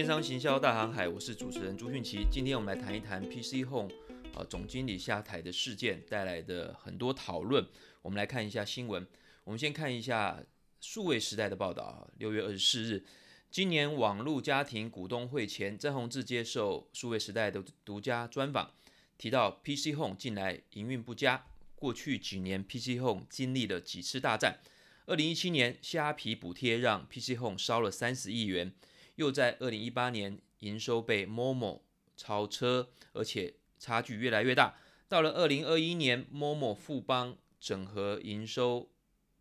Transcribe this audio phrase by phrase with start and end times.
[0.00, 2.26] 电商行销大航海，我是主持人朱迅奇。
[2.30, 3.90] 今天我们来谈一谈 PC Home
[4.34, 7.62] 呃总经理下台的事件带来的很多讨论。
[8.00, 9.06] 我们来看一下新闻。
[9.44, 10.42] 我们先看一下
[10.80, 12.08] 数位时代的报道。
[12.16, 13.04] 六月二十四日，
[13.50, 18.70] 今年网络家庭股东会前，郑宏志接受数位时代的独家专访，
[19.18, 21.44] 提到 PC Home 近来营运不佳。
[21.74, 24.60] 过去几年 PC Home 经历了几次大战。
[25.04, 28.72] 二零一七年虾皮补贴让 PC Home 烧了三十亿元。
[29.20, 31.80] 又在二零一八年，营收被 Momo
[32.16, 34.78] 超车，而且差距越来越大。
[35.08, 38.88] 到了二零二一年，Momo 富邦整合营收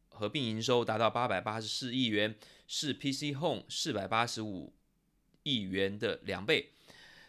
[0.09, 2.35] 合并营收达到八百八十四亿元，
[2.67, 4.73] 是 PC Home 四百八十五
[5.43, 6.71] 亿元的两倍。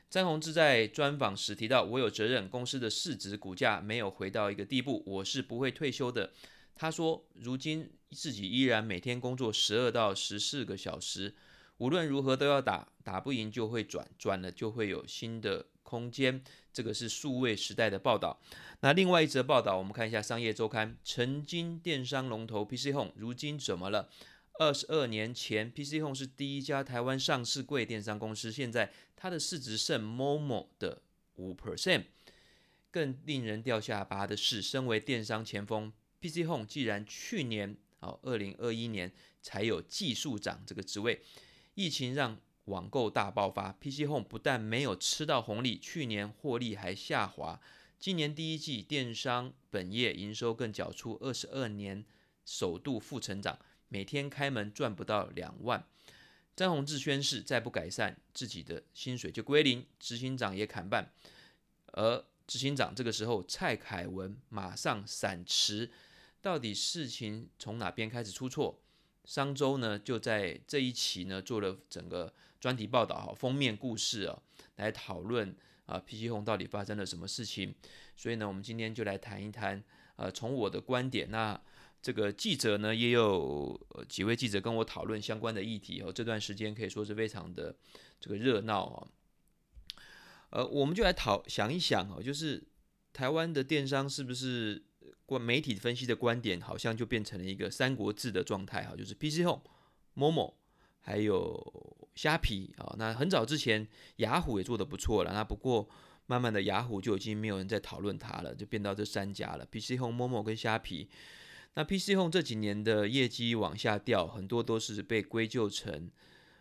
[0.09, 6.33] 詹宏志在专访时提到：“我有责任，公司的市值股价没有回到一个地步，我是不会退休的。”
[6.75, 11.37] 他说：“如今自己依然每天工作十二到十四个小时。”
[11.81, 16.43] 无论如何都要打，打不赢就会转，转了就会有新的空间。
[16.75, 18.39] 这个是数位时代的报道。
[18.81, 20.95] 那另外一则报道，我们看一下商业周刊。
[21.03, 24.11] 曾经电商龙头 PC Home，如今怎么了？
[24.59, 31.01] 二十二年前，PC Home 是第一家台湾上市柜电商公司，现在它的市值剩 Momo 的
[31.37, 32.05] 五 percent。
[32.91, 41.23] 更令人掉下巴的是，身为电商前锋，PC Home 既然去年哦，二零二一年才有技术长这个职位。
[41.75, 47.61] 疫情让网购大爆发，PC Home 不但没有吃到红利，去年获利还下滑。
[47.99, 52.05] 今年第一季电商本业营收更缴出二十二年
[52.45, 55.87] 首度负成长，每天开门赚不到两万。
[56.57, 61.13] 张宏志宣誓，再不改善，自己的薪水就归零，执行长也砍半。
[61.93, 65.91] 而执行长这个时候，蔡凯文马上闪辞，
[66.43, 68.81] 到底事情从哪边开始出错？
[69.31, 74.43] 商周呢就在这一期呢做了整个专题报道哈，封面故事啊，
[74.75, 75.55] 来讨论
[75.87, 77.73] 啊 PGH 到底发生了什么事情。
[78.17, 79.81] 所以呢，我们今天就来谈一谈，
[80.17, 81.59] 呃，从我的观点，那
[82.03, 86.11] 这个记者呢也有几位记者跟我讨论相关的议题哦。
[86.13, 87.77] 这段时间可以说是非常的
[88.19, 89.09] 这个热闹哦。
[90.51, 92.65] 呃，我们就来讨想一想哦，就是
[93.13, 94.83] 台湾的电商是不是？
[95.31, 99.63] 过媒体分析的观点好像就变成了一个三国志的状态哈，就是 PC Home、
[100.17, 100.55] Momo
[100.99, 102.97] 还有虾皮啊。
[102.99, 103.87] 那很早之前
[104.17, 105.89] 雅虎也做得不错了，那不过
[106.27, 111.09] 慢慢的雅虎就已经没有人在讨论它了，就变到这三家了：PC Home、Momo 跟虾皮。
[111.75, 116.11] 那 PC Home 这几年的业绩往下掉，很多都是被归咎成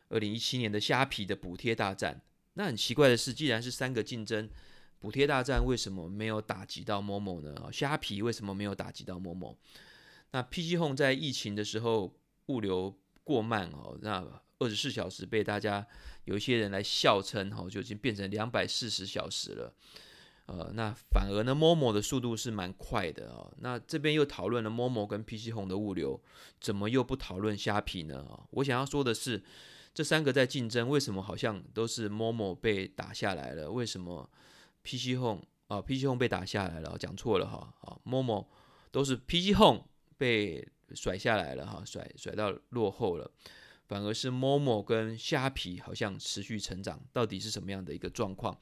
[0.09, 2.21] 二零一七年的虾皮的补贴大战。
[2.53, 4.47] 那很奇怪的是，既然是三个竞争。
[4.99, 7.55] 补贴大战为什么没有打击到 Momo 呢？
[7.71, 9.55] 虾皮为什么没有打击到 Momo？
[10.31, 12.13] 那 PC Home 在疫情的时候
[12.47, 14.23] 物流过慢哦，那
[14.59, 15.87] 二十四小时被大家
[16.25, 19.73] 有一些人来笑称哦，就已经变成两百四十小时了。
[20.47, 23.53] 呃，那反而呢，Momo 的速度是蛮快的哦。
[23.59, 26.19] 那这边又讨论了 Momo 跟 PC Home 的物流，
[26.59, 28.25] 怎么又不讨论虾皮呢？
[28.49, 29.43] 我想要说的是，
[29.93, 33.69] 这三个在竞争，为什么好像都是 Momo 被打下来了？
[33.69, 34.27] 为什么
[34.83, 38.47] ？PC Home 啊，PC Home 被打下来了，讲错了哈，啊，Momo
[38.91, 39.83] 都是 PC Home
[40.17, 43.31] 被甩下来了哈，甩甩到落后了，
[43.87, 48.59] 反而是 Momo 跟虾皮好像持续成长，到底是什么样的一个状况？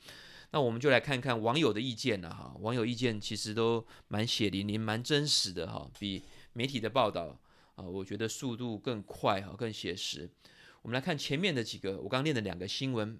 [0.51, 6.23] 那我们就来看看网友的意见了哈，网友意见其实都蛮血淋淋、蛮真实的哈，比
[6.53, 7.39] 媒体的报道
[7.75, 10.29] 啊，我觉得速度更快哈，更写实。
[10.81, 13.19] 我们来看前面的几个，我刚念的两个新闻。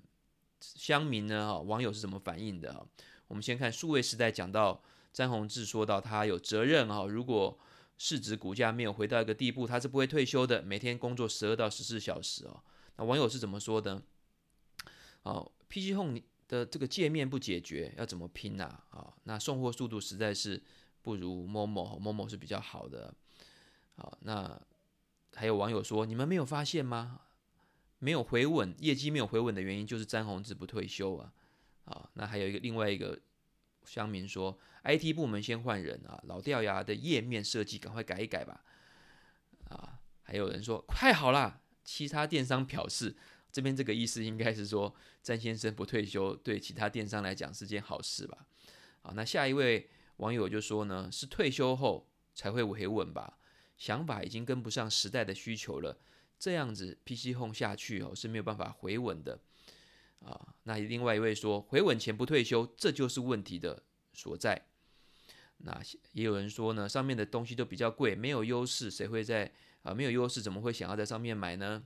[0.59, 1.47] 乡民呢？
[1.47, 2.87] 哈，网友是怎么反应的？
[3.27, 4.81] 我们先看数位时代讲到
[5.11, 7.57] 詹宏志说到他有责任哈，如果
[7.97, 12.61] 市值股价没有回到一个地步，他是不会退休的，每天工作十二到十四小时哦。
[12.95, 14.01] 那网友是怎么说的？
[15.23, 18.63] 哦，PG Home 的这个界面不解决，要怎么拼呐？
[18.91, 20.61] 啊，那送货速度实在是
[21.01, 23.13] 不如 Momo，Momo 是比较好的。
[23.95, 24.59] 好，那
[25.33, 27.21] 还有网友说，你们没有发现吗？
[27.99, 31.33] 没有回稳，业绩没有回稳的原因就是詹宏志不退休啊，
[31.85, 33.19] 啊，那还有一个另外一个
[33.85, 38.63] 乡民说，IT 部门先换人啊，老掉牙的页面设计赶快改一改吧，
[39.69, 43.15] 啊，还有人说太好啦，其他电商表示，
[43.51, 48.45] 这边这个意思应该是说詹先生不退休对其他电商来讲是件好事吧，
[49.01, 53.39] 啊，那下一位网友就说呢，是退休后才会回稳吧，
[53.75, 55.97] 想法已经跟不上时代的需求了。
[56.39, 59.39] 这样子 PC Home 下去哦是没有办法回稳的
[60.19, 60.53] 啊。
[60.63, 64.67] 那另外一位说，回稳前不退休，这就是问题的所在。
[65.59, 65.81] 那
[66.11, 69.51] 也有人说呢，上面的东西都比较贵，没有优势，谁会在
[69.81, 69.91] 啊？
[69.93, 71.83] 没有优势怎么会想要在上面买呢？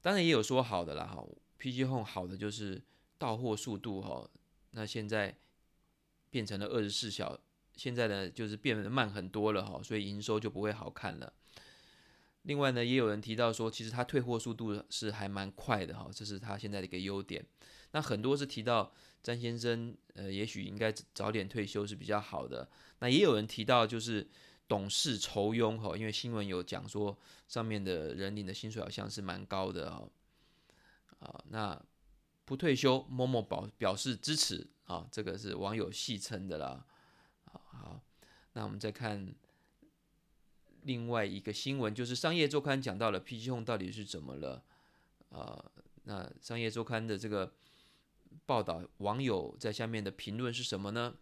[0.00, 1.26] 当然也有说好的啦哈
[1.58, 2.80] ，PC Home 好的就是
[3.18, 4.30] 到货速度哈，
[4.70, 5.36] 那现在
[6.30, 7.40] 变成了二十四小，
[7.74, 11.32] 现在呢就是变得慢很多了哈，所以营收就不会好看了。
[12.44, 17.44] 另外呢，也有人提到说，其实它退货速度是还蛮快的哈，这是它现在的一个优点。
[17.92, 18.90] 那很多是提到
[19.22, 22.66] 詹先生，呃，也许应该早点退休是比较好的。
[23.00, 24.26] 那也有人提到就是
[24.66, 27.16] 董事酬庸哈，因为新闻有讲说
[27.46, 30.08] 上面的人领的薪水好像是蛮高的哈。
[31.18, 31.78] 啊，那
[32.46, 36.86] 不退休，默默表表示支持啊，这个是网友戏称的啦。
[37.52, 38.00] 好，
[38.54, 39.34] 那我们再看。
[40.82, 44.62] 另外一个新闻就是《商业周刊》讲到了 PG Home 到底是怎么了、
[45.28, 45.72] 呃？
[46.04, 47.52] 那《商业周刊》的这个
[48.46, 51.14] 报道，网友在下面的评论是什么呢？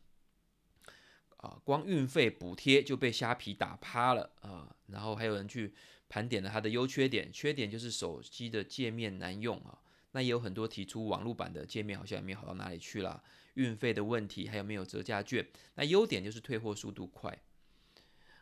[1.38, 4.74] 啊，光运费补贴就被虾皮打趴了啊！
[4.88, 5.72] 然后还有人去
[6.08, 9.78] 盘点了它的优缺点，缺点就是手机的界面难用啊。
[10.12, 13.22] 那也有很多提出网络版的界面好像也没有好到哪里去了，
[13.54, 15.46] 运费的问题，还有没有折价券？
[15.74, 17.38] 那优点就是退货速度快。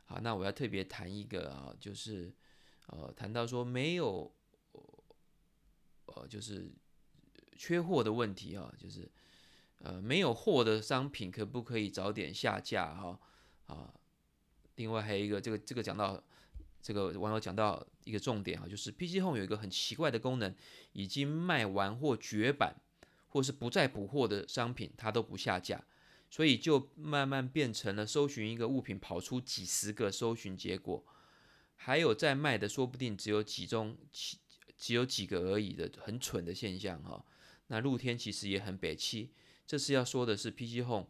[0.08, 2.32] 好，那我要特别谈一个啊，就是，
[2.86, 4.32] 呃，谈到说没有，
[6.06, 6.70] 呃，就是
[7.56, 9.10] 缺货的问题啊，就是，
[9.80, 13.18] 呃，没有货的商品可不可以早点下架哈？
[13.66, 13.92] 啊，
[14.76, 16.22] 另外还有一个，这个这个讲到
[16.80, 20.54] 这个网友讲到一个重点啊，就是 PC Home 有一个很奇怪的功能，
[20.92, 22.76] 已经卖完或绝版
[23.30, 25.84] 或是不再补货的商品，它都不下架。
[26.30, 31.04] 所以就慢慢变成了搜寻一个物品跑出几十个搜寻结果，
[31.76, 33.96] 还有在卖的说不定只有几宗，
[34.76, 37.24] 只有几个而已的很蠢的现象哈。
[37.68, 39.30] 那露天其实也很北七，
[39.66, 41.08] 这是要说的是 PC Home，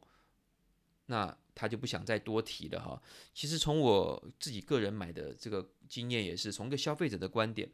[1.07, 3.03] 那他就不想再多提了哈。
[3.35, 7.69] 其实从我自己个人买的这个经验也是，从一个消费者的观点，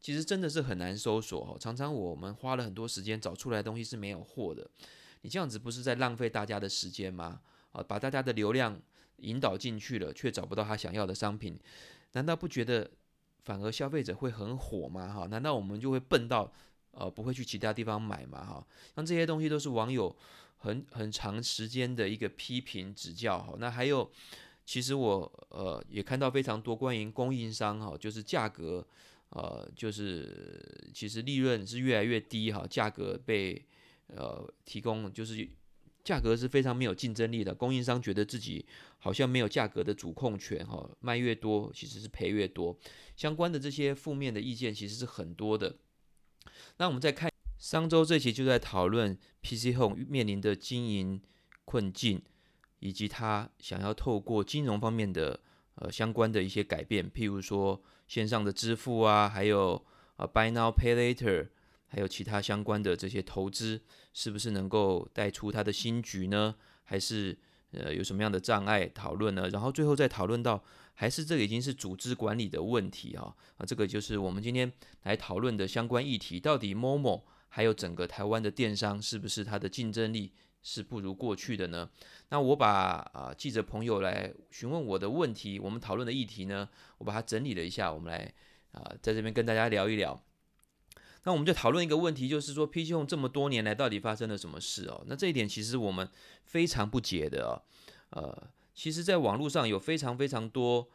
[0.00, 1.56] 其实真的是很难搜索哈。
[1.58, 4.70] 常常我们花了很多时间找出来的东西是没有货的。
[5.22, 7.40] 你这样子不是在浪费大家的时间吗？
[7.72, 8.80] 啊，把大家的流量
[9.18, 11.56] 引导进去了，却找不到他想要的商品，
[12.12, 12.90] 难道不觉得
[13.44, 15.12] 反而消费者会很火吗？
[15.12, 16.50] 哈，难道我们就会笨到
[16.92, 18.44] 呃不会去其他地方买吗？
[18.44, 20.16] 哈，像这些东西都是网友
[20.56, 23.54] 很很长时间的一个批评指教哈。
[23.58, 24.10] 那还有，
[24.64, 28.84] 其实我呃也看到非常多关于供应商哈，就是价格
[29.28, 33.64] 呃就是其实利润是越来越低哈，价格被。
[34.16, 35.48] 呃，提供就是
[36.02, 38.64] 价格是非常没有竞争力的，供应商觉得自己
[38.98, 42.76] 好像没有价格的主控权哈，卖越多其实是赔越多，
[43.16, 45.76] 相关的这些负面的意见其实是很多的。
[46.78, 51.20] 那我们再看商周这期就在讨论 PC Home 面临的经营
[51.64, 52.22] 困境，
[52.78, 55.38] 以及他想要透过金融方面的
[55.74, 59.84] 呃相关的一些改变，譬如说线上的支付啊，还有
[60.16, 61.48] 呃 Buy Now Pay Later。
[61.92, 63.82] 还有其他相关的这些投资，
[64.14, 66.54] 是不是能够带出他的新局呢？
[66.84, 67.36] 还是
[67.72, 69.48] 呃有什么样的障碍讨论呢？
[69.50, 70.62] 然后最后再讨论到，
[70.94, 73.34] 还是这已经是组织管理的问题啊？
[73.56, 74.72] 啊，这个就是我们今天
[75.02, 76.38] 来讨论的相关议题。
[76.38, 80.32] 到底 Momo 还有整个台湾的电商，是不是它的竞争力
[80.62, 81.90] 是不如过去的呢？
[82.28, 86.68] 那我把啊记者朋友来询问我的问题，我们讨论的议题呢，
[86.98, 88.32] 我把它整理了一下，我们来
[88.72, 90.22] 啊在这边跟大家聊一聊。
[91.24, 95.04] 那我们就讨论一个问题，就是说，PC Home 这么多年来到底发生了什么事哦？
[95.06, 96.08] 那这一点其实我们
[96.44, 97.62] 非常不解的哦。
[98.10, 100.88] 呃，其实，在网络上有非常非常多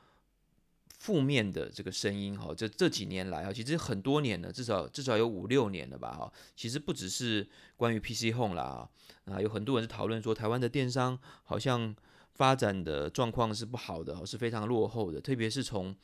[0.98, 2.54] 负面的这个声音哈。
[2.58, 6.34] 这这几年来啊，其实很多年了，至少至少有五六年了吧哈。
[6.56, 8.90] 其实不只是关于 PC Home 啦
[9.26, 11.96] 啊，有很多人是讨论说，台湾的电商好像
[12.34, 15.96] 发展的状况是不好的，是非常落后的，特别是从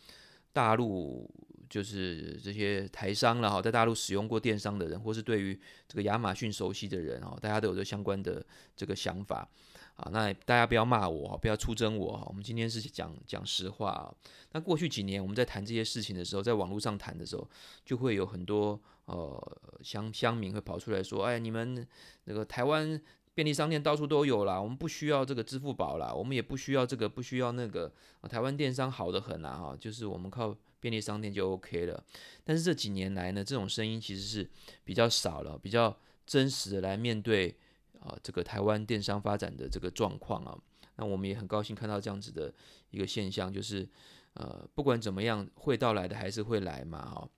[0.51, 1.29] 大陆。
[1.71, 9.47] 就是这些台商了哈，在大陆使用过电商的人，或是对于这个亚马逊熟悉的人哈，大家都有这相关的这个想法
[9.95, 10.09] 啊。
[10.11, 12.25] 那大家不要骂我哈，不要出征我哈。
[12.27, 14.13] 我们今天是讲讲实话。
[14.51, 17.49] 那过去几年我们在谈这些事情的时候，在网络上谈的时候，
[17.85, 21.87] 就会有很多呃乡乡民会跑出来说：“哎，你们
[22.25, 23.01] 那个台湾
[23.33, 27.91] 便利商店到处都有啦，我们不需要这个支付宝啦，我们也不需要这个，不需要那个。
[28.29, 32.03] 台湾电商好得很啊哈，就是我们靠。”便利商店就 OK 了，
[32.43, 34.49] 但是这几年来呢，这种声音其实是
[34.83, 35.95] 比较少了，比较
[36.25, 37.55] 真实的来面对
[37.99, 40.57] 啊、这个台湾电商发展的这个状况啊。
[40.95, 42.51] 那我们也很高兴看到这样子的
[42.89, 43.87] 一个现象，就是
[44.33, 47.29] 呃，不管怎么样，会到来的还是会来嘛，哈。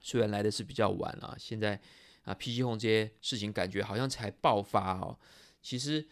[0.00, 1.80] 虽然来的是比较晚了，现在
[2.24, 5.16] 啊，P G Home 这些事情感觉好像才爆发哦。
[5.62, 6.06] 其实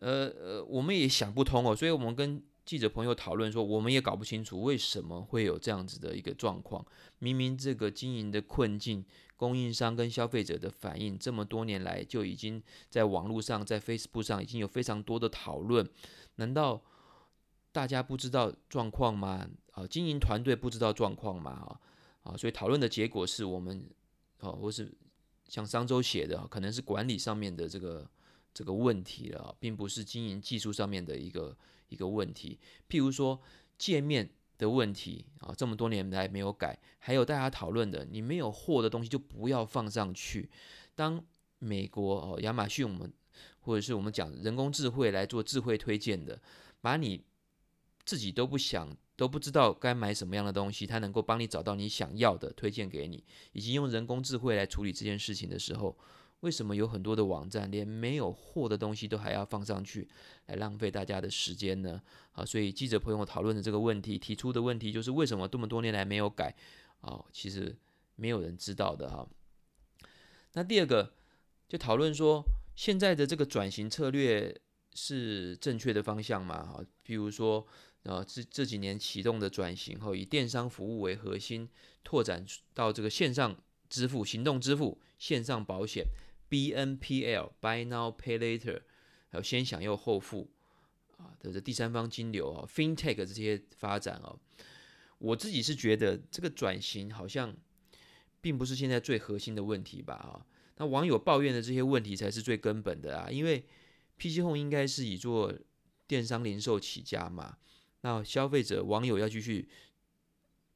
[0.00, 6.84] 呃呃，我们也想不通哦，所以我们跟记者朋友讨论说，我们也搞不清楚为什么会有这样子的一个状况。
[7.18, 9.04] 明明这个经营的困境，
[9.36, 15.88] 供应商跟消费者的反应，这么多年来就已经在网络上、在 Facebook 上已经有非常多的讨论。
[16.36, 16.80] 难道
[17.72, 19.48] 大家不知道状况吗？
[19.72, 21.50] 啊，经营团队不知道状况吗？
[21.50, 21.80] 啊
[22.22, 23.84] 啊，所以讨论的结果是我们，
[24.38, 24.92] 哦，或是
[25.52, 28.10] 像商周写的，可能是管理上面的这个
[28.54, 31.54] 这个问题了，并不是经营技术上面的一个。
[31.92, 33.38] 一个问题，譬如说
[33.76, 40.48] 界面的问题啊，这么多年来没有改，还有大家讨论的，你没有货的东西就不要放上去。
[40.94, 41.22] 当
[41.58, 43.12] 美国哦，亚马逊我们
[43.60, 46.40] 或者是我们讲人工智慧来做智慧推荐的，
[46.80, 47.22] 把你
[48.06, 55.96] 自己都不想都不知道该买什么样的东西，它能够帮你找到你想要的推荐给你，以及用人工智慧来处理这件事情的时候。
[56.40, 60.08] 为什么有很多的网站连没有货的东西都还要放上去，
[60.46, 62.02] 来浪费大家的时间呢？
[62.32, 66.52] 啊，所以记者朋友讨论的这个问题，提出的问题就是为什么这么多年来没有改？
[67.00, 67.76] 啊，其实
[68.16, 69.24] 没有人知道的哈。
[70.54, 71.14] 那第二个
[71.68, 74.60] 就讨论说，现在的这个转型策略
[74.94, 76.64] 是正确的方向吗？
[76.64, 77.64] 哈，比如说，
[78.04, 81.68] 呃，这这几年启动的转型后，以电商服务为核心，
[82.02, 82.44] 拓展
[82.74, 83.56] 到这个线上
[83.88, 86.06] 支付、行动支付、线上保险。
[86.50, 88.82] BNPL Buy Now Pay Later，
[89.30, 90.50] 还有先享又后付
[91.16, 94.36] 啊的这第三方金流啊，FinTech 这些发展啊，
[95.16, 97.56] 我自己是觉得这个转型好像
[98.42, 100.44] 并不是现在最核心的问题吧啊。
[100.76, 103.64] 那网友抱怨的这些问题才是最根本的啊，因为
[104.18, 105.54] PC Home 应该是以做
[106.06, 107.56] 电商零售起家嘛，
[108.02, 109.68] 那消费者网友要继续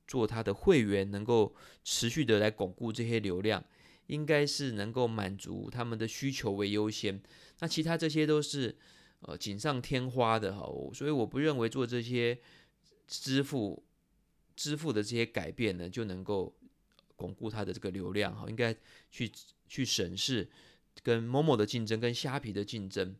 [0.09, 1.55] 做他的会员，能够
[1.85, 3.63] 持续的来巩固这些流量。
[4.09, 7.21] 应该是能够满足他们的需求为优先，
[7.59, 8.79] 那其他这些都是
[9.19, 10.65] 呃锦上添花的哈，
[10.95, 12.39] 所以我不认为做这些
[13.09, 13.83] 支付
[14.55, 16.57] 支付的这些改变呢，就能够
[17.17, 18.73] 巩固它的这个流量哈，应该
[19.11, 19.29] 去
[19.67, 20.49] 去审视
[21.03, 23.17] 跟某某的竞争跟虾皮的竞争。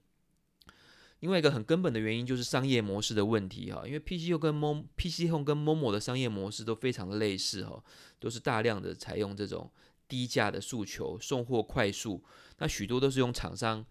[1.21, 7.83] 另外一个很根本的原因就是商业模式的问题哈，因为 PC 又跟 Mo PC Home 跟 Momo 的商业模式都非常的类似哈，
[8.19, 9.71] 都是大量的采用这种。
[10.09, 12.23] 低价的诉求，送货快速，
[12.59, 13.85] 那许多都是用厂商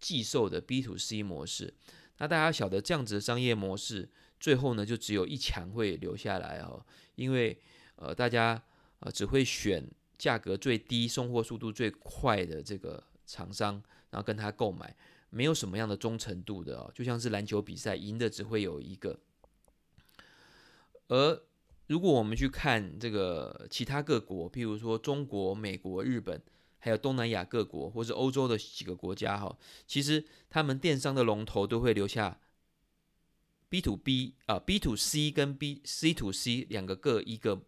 [0.00, 1.72] 寄售的 B to C 模式。
[2.18, 4.10] 那大家晓得这样子的商业模式，
[4.40, 6.84] 最后呢就只有一强会留下来哈，
[7.14, 7.56] 因为
[7.94, 8.60] 呃大家
[8.98, 14.92] 呃只会选价格最低、送货速度最快的这个厂商，然后跟他购买，
[15.30, 19.18] 没有什么样的忠诚度的哦，就像是篮球比赛，赢的只会有一个，
[21.08, 21.42] 而。
[21.86, 26.40] 如果我们去看这个其他各国，譬如说中国、美国、日本，
[26.78, 29.58] 还有东南亚各国，或是欧洲的几个国家，哈，
[29.88, 32.38] 其实他们电商的龙头都会留下
[33.68, 37.60] B to B 啊，B to C 跟 B C to C 两个各一个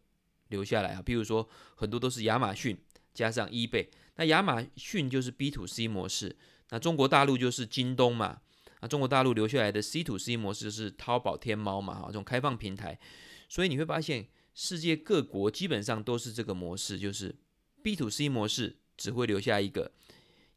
[0.50, 1.02] 留下来啊。
[1.04, 2.78] 譬如说很多都是亚马逊
[3.12, 6.36] 加上 eBay，那亚马逊就是 B to C 模式，
[6.72, 8.40] 那中国大陆就是京东嘛，
[8.80, 12.98] 那中国大陆留下来的 C to C 模式是淘宝、天猫嘛，哈，这种开放平台。
[13.46, 17.36] 所以你会发现，世界各国基本上都是这个模式，就是
[17.82, 19.92] B to C 模式，只会留下一个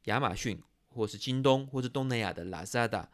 [0.06, 0.58] 亚马逊，
[0.88, 3.08] 或是京东，或是东南亚的 Lazada。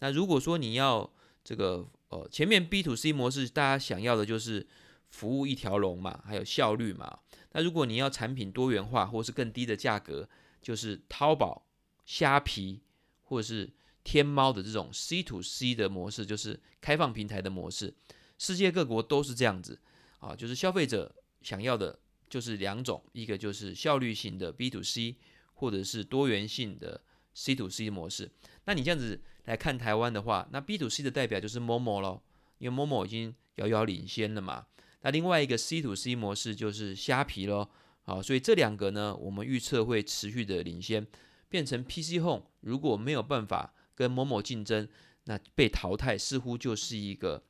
[0.00, 1.08] 那如果说你要
[1.44, 4.66] 这个，呃，前面 B to C 模式，大家想要的就是
[5.10, 7.20] 服务一条龙嘛，还有效率嘛。
[7.52, 10.28] 那如果你要产品多元化，或是更低的价格，
[10.60, 11.67] 就是淘宝、
[12.08, 12.80] 虾皮，
[13.24, 13.70] 或者是
[14.02, 17.92] 天猫的这种 C to C 的模式，就是开放平台的模式。
[18.38, 19.78] 世界各国都是这样子
[20.18, 21.98] 啊，就是消费者想要的
[22.30, 25.16] 就是两种，一个就是效率型的 B to C，
[25.52, 27.02] 或者是多元性的
[27.34, 28.30] C to C 模式。
[28.64, 32.22] 那你这样子来看台湾的话，那 B to C 的代表就是 Momo 咯，
[32.56, 34.64] 因为 Momo 已经遥遥领先了嘛。
[35.02, 37.68] 那另外一个 C to C 模式就是虾皮咯，
[38.04, 41.06] 啊，所以这两个呢，我们预测会持续的领先，
[41.48, 44.88] 变成 PC Home 如果没有办法跟某某竞争，
[45.24, 47.44] 那被淘汰似乎就是一个。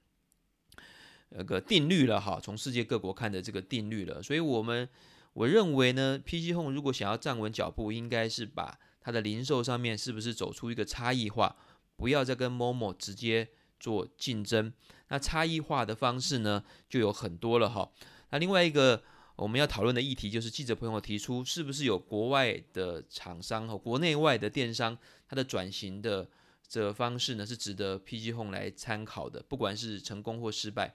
[1.30, 4.88] 那个定律了哈，从世界各国看的这个定律了，所以我们
[5.34, 11.54] 我认为呢，PC Home 如果想要站稳脚步，应该是把它的零售上面是不是走出一个差异化，
[11.96, 14.72] 不要再跟某某直接做竞争。
[15.08, 17.92] 那差异化的方式呢，就有很多了哈。
[18.30, 19.02] 那另外一个
[19.38, 26.28] 我们要讨论的议题，就是记者朋友提出，是不是有国外的厂商和国内外的电商，它的转型的。
[26.70, 30.94] 这个方式呢，是值得 PG Home 来参考的，不管是成功或失败。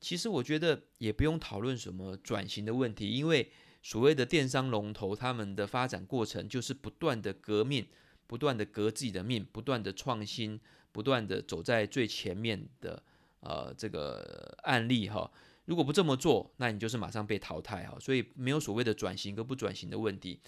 [0.00, 3.50] 其实我觉得也不用讨论什么转型的问题，因为
[3.82, 7.84] 所谓的电商龙头，他们的发展过程就是不断的革命，
[8.28, 10.60] 不断的革自己的命，不断的创新，
[10.92, 13.02] 不断的走在最前面的
[13.40, 15.28] 呃这个案例哈。
[15.66, 17.96] 如果不这么做，那你就是马上被淘汰哈。
[17.98, 20.40] 所以没有所谓的转型跟不转型的问题。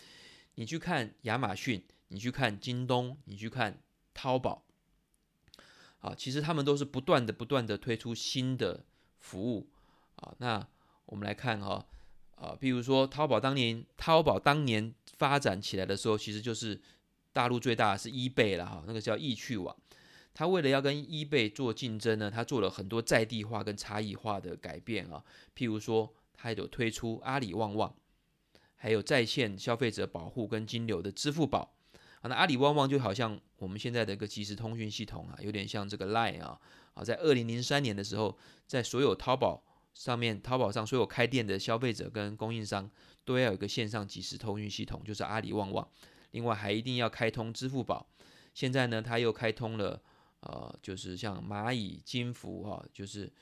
[0.56, 3.82] 你去看亚马逊，你去看京东，你去看
[4.14, 4.64] 淘宝，
[6.00, 8.84] 啊，其实他们都是不断的、不断的推出新的
[9.18, 9.68] 服务
[10.16, 10.34] 啊。
[10.38, 10.66] 那
[11.06, 11.86] 我们来看哈，
[12.36, 16.80] 啊，比如说淘宝当年，淘宝当年发展起来的时候，其实就是
[17.32, 19.76] 大陆最大的是 eBay 了哈，那个叫易趣网。
[20.38, 25.24] 他为了要跟 eBay 做竞争呢，他做了很多在地化跟差异化的改变啊。
[25.56, 27.94] 譬如说，他有推出阿里旺旺，
[28.74, 31.72] 还有在线消费者保护跟金流的支付宝
[32.20, 32.28] 啊。
[32.28, 36.60] 那阿里旺旺就好像我们现在的一个即时通讯系统啊，有点像这个 Line 啊。
[36.92, 39.64] 啊，在二零零三年的时候，在所有淘宝
[39.94, 42.90] 上面，淘宝上所有开店的消费者跟供应商
[43.24, 45.88] 都要有一个线上即时通讯系统，就是阿里旺旺。
[46.32, 48.06] 另外还一定要开通支付宝。
[48.52, 50.02] 现在呢，他又开通了。
[50.40, 53.32] 呃，就是像蚂蚁金服哈，就是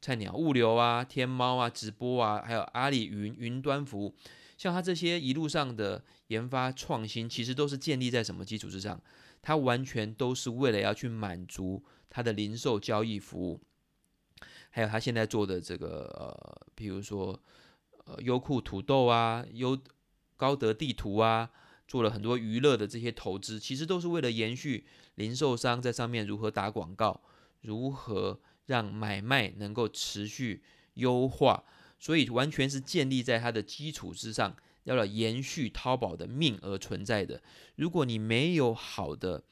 [0.00, 4.14] 菜鸟物流啊、天猫啊、直播啊，还有阿里云云端服务，
[4.56, 9.00] 像它这些一路上的研发创新，其实都是建立在什么基础之上？
[9.40, 13.60] 它完全都是为了要去满足它的零售交易服务，
[14.70, 17.40] 还有它现在做的这个呃，比如说
[18.04, 19.78] 呃优酷土豆啊、优
[20.36, 21.50] 高德地图啊。
[21.88, 24.84] 做了很多娱乐的这些投资，其实都是为了延续
[25.18, 27.20] 零售商在上面如何打广告，
[27.62, 30.62] 如何让买卖能够持续
[30.94, 31.64] 优化，
[31.98, 37.42] 所以完全是建立在它的基础之上，要了延续淘宝的命而存在的。
[37.74, 39.42] 如果你没有好的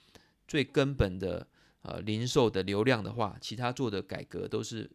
[0.46, 1.48] 最根本的
[1.82, 4.88] 呃零售的流量的话，其他做的改革都是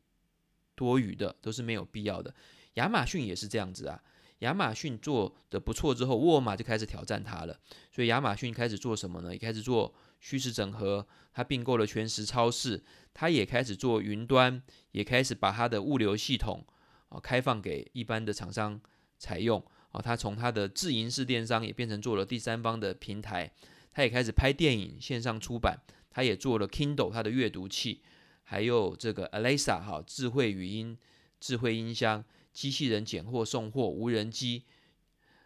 [0.74, 2.34] 多余的，都是没有必要的。
[2.76, 4.02] 亚马逊也是这样子啊。
[4.40, 7.60] 亚马逊做的不错之后，沃尔玛就开始挑战它了。
[7.92, 9.34] 所以亚马逊开始做什么呢？
[9.34, 12.82] 也开始做虚实整合，它并购了全食超市，
[13.14, 16.66] 它也开始做云端，也开始把它的物流系统
[17.10, 18.80] 啊开放给一般的厂商
[19.18, 20.02] 采用啊。
[20.02, 23.52] 它从它的自营式电商也变成做了第三方的平台，
[23.92, 25.78] 它也开始拍电影线上出版，
[26.10, 28.02] 它也做了 Kindle 它的阅读器，
[28.44, 30.98] 还有这个 Alexa 哈智慧语音、
[31.42, 32.24] 智慧音箱。
[32.54, 34.66] 机器人拣货送货、无人机，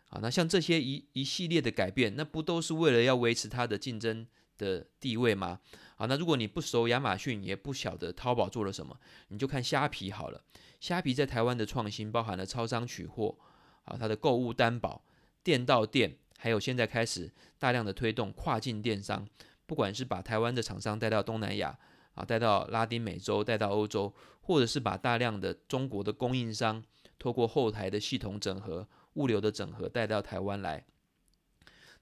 [0.09, 4.25] 啊，那像这些一一系列的改变，那不都是为了要维持它的竞争
[4.57, 5.59] 的地位吗？
[5.97, 10.43] 啊，那如果你不熟亚马逊，也不晓得淘宝做了什么，你就看虾皮好了。
[10.79, 13.37] 虾皮在台湾的创新包含了超商取货，
[13.85, 15.03] 啊，它的购物担保、
[15.43, 19.27] 店到店，还有现在开始大量的推动跨境电商，
[19.65, 21.77] 不管是把台湾的厂商带到东南亚。
[22.15, 26.81] 啊，带到拉丁美洲，带到欧洲，或者是把大量的中国的供应商，
[27.19, 30.85] 透过后台的系统整合、物流的整合带到台湾来。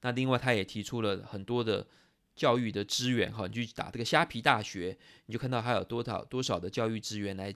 [0.02, 1.88] 那另外，他也提出了很多的
[2.36, 7.54] 教育的资源，哈，你去打这个虾皮大学，你就看到他有多少多少的教育资源来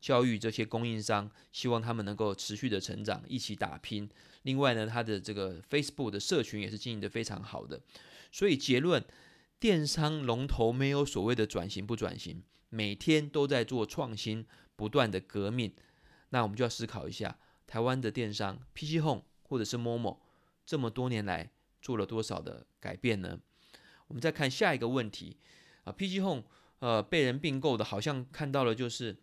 [0.00, 4.08] 教育这些供应商，希望他们能够持续的成长，一起打拼。
[4.42, 7.80] 另外呢，他的这个 Facebook 的社群也是经营得非常好的。
[8.30, 9.04] 所以结论。
[9.60, 15.74] 电商龙头没有所谓的转型不转型，每天都在做创新，不断的革命。
[16.28, 17.36] 那我们就要思考一下，
[17.66, 20.18] 台湾的电商 PC Home 或者是 Momo，
[20.64, 21.50] 这么多年来
[21.82, 23.40] 做了多少的改变呢？
[24.08, 25.36] 我们再看下一个问题
[25.84, 26.44] 啊，PG Home
[26.80, 29.16] 呃被人并购的，好像看到了就是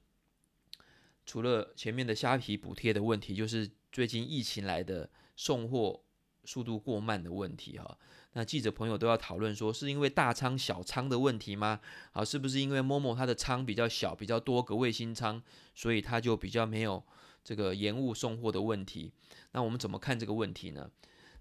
[1.26, 6.04] 除了前面的虾皮补贴的问题，就是最近疫情来的送货
[6.44, 7.98] 速度过慢的问题哈。
[8.34, 11.80] 那记者朋友都要讨论说，是因为大仓小仓的问题吗？
[12.12, 15.42] 啊，是不是因为 Momo 它的仓比较小，比较多个卫星仓，
[15.74, 17.02] 所以它就比较没有
[17.44, 19.12] 这个延误送货的问题？
[19.54, 20.92] 那我们怎么看这个问题呢？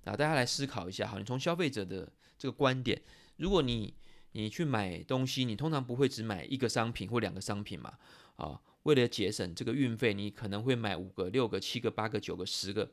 [0.04, 3.02] 那大家来思考一下哈，你从消费者的这个观点，
[3.36, 3.94] 如果你
[4.32, 7.92] 你去买东西，你通常不会只买一个商品或两个商品嘛？
[8.36, 12.90] 啊，为了节省这个运费，你可能会买五个、六个、七个、八个、九个、十个。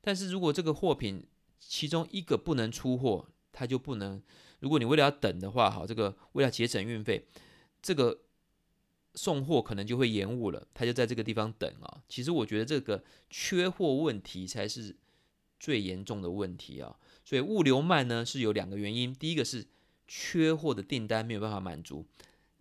[0.00, 1.24] 但是如果这个货品
[1.58, 4.20] 其中一个不能出货，它就不能。
[4.60, 7.26] 如果你为了要等的话，哈，这个为了节省运费，
[7.80, 8.22] 这个
[9.14, 10.66] 送货可能就会延误了。
[10.74, 12.02] 他就在这个地方等啊。
[12.08, 14.96] 其实我觉得这个缺货问题才是
[15.58, 16.96] 最严重的问题啊。
[17.24, 19.66] 所以物流慢呢是有两个原因，第一个是
[20.12, 22.04] 缺货的订单没有办法满足，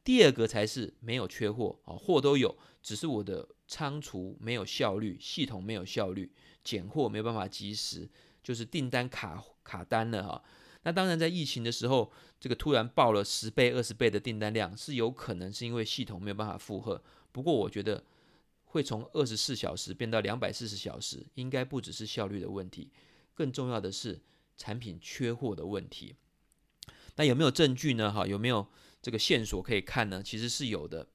[0.04, 6.32] 第二个才是没有缺货啊，货都有，只是我的仓储没有效率，系统没有效率，
[6.64, 8.08] 拣货没有办法及时，
[8.44, 10.44] 就是订单卡卡单了哈。
[10.84, 17.02] 那当然，在疫情的时候，这个突然爆了十倍、二十倍的订单量，是有可能是因为系统没有办法负荷。
[17.32, 18.04] 不过，我觉得
[18.66, 22.92] 会从二十四小时变到两百四十小时，应该不只是效率的问题，
[23.34, 24.22] 更重要的是
[24.56, 26.16] 产品缺货的问题。
[27.20, 28.10] 那有没有证据呢？
[28.10, 28.66] 哈，有没有
[29.02, 30.24] 这个线索可以看呢？
[30.24, 31.10] 其实是有的。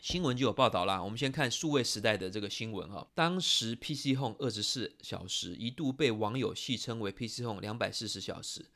[0.00, 1.00] 新闻就有报道啦。
[1.00, 8.66] 我们先看数位时代的这个新闻哈，当时 PC Home 二十四小时一度被网友戏称为 PC Home 两百四十小时，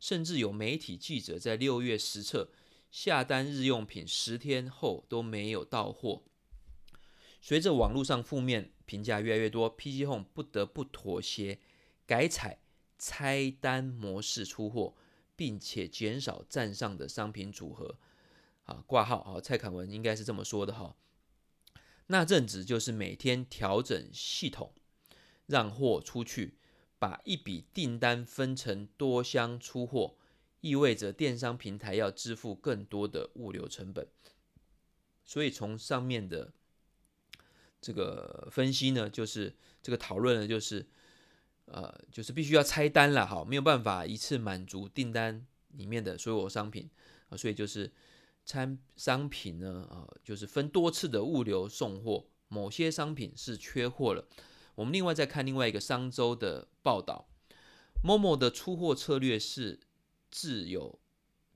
[0.00, 2.48] 甚至有媒体记者在六月实测
[2.90, 6.22] 下单日用品十天后都没有到货。
[7.42, 11.58] 随着网络上负面评价越来越多，PC Home 不得不妥协，
[12.06, 12.60] 改采
[13.06, 14.94] 拆单模式出货，
[15.36, 17.98] 并且减少站上的商品组合。
[18.62, 20.96] 啊，挂号啊，蔡凯文应该是这么说的哈。
[22.06, 24.72] 那阵子就是每天调整系统，
[25.44, 26.56] 让货出去，
[26.98, 30.16] 把一笔订单分成多箱出货，
[30.62, 34.08] 意味着电商平台要支付更多的物流成本。
[35.26, 36.54] 所以从上面的。
[37.86, 40.88] 这个分析呢，就是这个讨论呢，就是
[41.66, 46.88] 呃，就是必须要拆单了，哈，没有办法一次满足订单里面的所有商品
[47.28, 47.92] 啊，所以就是
[48.44, 54.28] 参商品呢，呃，就是分多次的物流送货，某些商品是缺货了。
[54.74, 57.28] 我们另外再看另外一个商周的报道
[58.02, 59.80] ，Momo 的出货策略是
[60.30, 60.98] 自有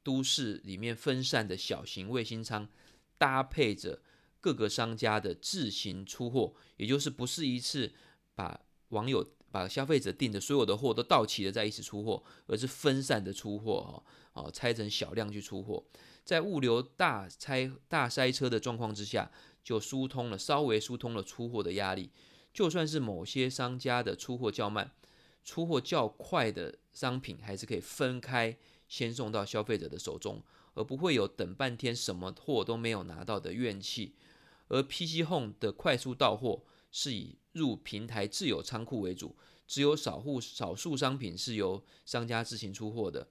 [0.02, 2.68] 都市里面分散的小型卫星仓，
[3.16, 4.02] 搭配着。
[4.40, 7.92] 各个商家的自行出货，也就是不是一次
[8.36, 15.82] 把网友、把消费者订的所有的货都到齐了再一起出货，而是分散的出货，哦，哦，拆成小量去出货，
[16.24, 19.30] 在物流大拆大塞车的状况之下，
[19.64, 22.10] 就疏通了，稍微疏通了出货的压力。
[22.52, 24.92] 就算是某些商家的出货较慢，
[25.44, 28.56] 出货较快的商品，还是可以分开
[28.88, 30.42] 先送到消费者的手中，
[30.74, 34.14] 而不会有等半天什么货都没有拿到的怨气。
[34.68, 43.28] 而 PC Home 的快速到货是以入平台自有仓库为主，只有少户少数商品是由商家自行出货的，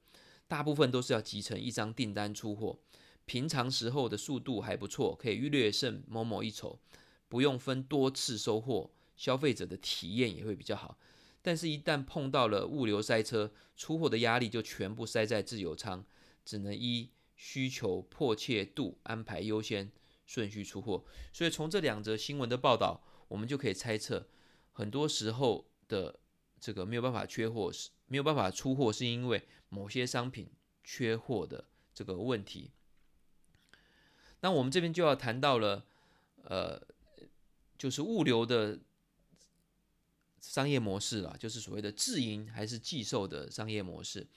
[0.47, 2.79] 大部分都是要集成一张订单出货。
[3.25, 6.79] 平常时候的速度还不错，可以略胜某某一筹，
[7.27, 10.97] 不用分多次收货，消费者的体验也会比较好。
[11.41, 16.05] 但是，一旦碰到了物流塞车，出货的压力就全部塞在自有仓，
[16.45, 19.91] 只能依需求迫切度安排优先。
[20.25, 24.27] 顺序出货，所以从这两则新闻的报道，我们就可以猜测，
[24.71, 26.19] 很多时候的
[26.59, 30.49] 这个没有办法缺货，是没有办法出货，是因为某些商品
[30.83, 32.71] 缺货的这个问题。
[34.39, 35.85] 那我们这边就要谈到了，
[36.43, 36.81] 呃，
[37.77, 38.79] 就是物流的
[40.39, 44.27] 商业模式了，就是所谓的自营还是寄售的商业模式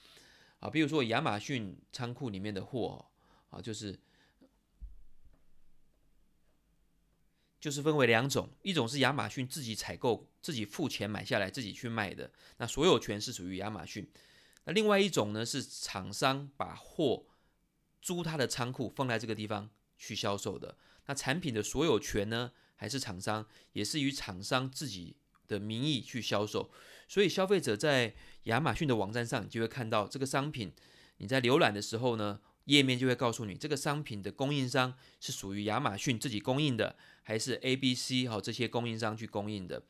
[0.59, 3.05] 啊，比如说亚马逊仓库里面的货
[3.49, 3.99] 啊，就是。
[7.61, 14.09] 就是分为两种，一种是亚马逊自己采购、自己付钱买下来、自己去卖的，那所有权是属于亚马逊。
[14.65, 17.23] 那另外一种呢，是厂商把货
[18.01, 20.75] 租他的仓库放在这个地方去销售的。
[21.05, 25.15] 那产品的所有权呢，还是厂商，也是以厂商自己
[25.47, 26.71] 的名义去销售。
[27.07, 30.73] 所以消费者在亚马逊的网站上，你就会看到这个商品，
[31.17, 32.39] 你在浏览的时候呢，
[32.71, 36.95] 页面就会告诉你这个商品的供应商是属于亚马逊自己供应的。
[37.23, 39.83] 还是 A、B、C 哈这些供应商去供应的，